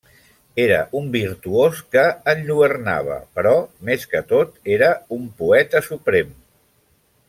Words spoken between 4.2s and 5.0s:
tot era